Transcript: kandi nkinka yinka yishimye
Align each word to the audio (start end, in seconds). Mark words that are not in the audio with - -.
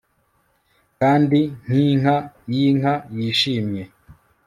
kandi 0.99 1.39
nkinka 1.65 2.15
yinka 2.53 2.93
yishimye 3.17 3.83